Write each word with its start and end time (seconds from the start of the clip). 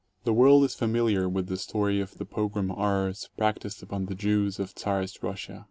The 0.23 0.33
world 0.33 0.63
is 0.63 0.73
familiar 0.73 1.29
with 1.29 1.45
the 1.45 1.57
story 1.57 2.01
of 2.01 2.17
the 2.17 2.25
pogrom 2.25 2.69
horrors 2.69 3.29
prac 3.37 3.59
ticed 3.59 3.83
upon 3.83 4.07
the 4.07 4.15
Jews 4.15 4.59
of 4.59 4.73
Czarist 4.73 5.21
Russia. 5.21 5.59